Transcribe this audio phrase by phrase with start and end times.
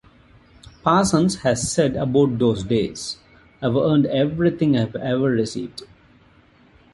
[0.81, 3.19] Parsons has said about those days,
[3.61, 5.83] I've earned everything I've ever received.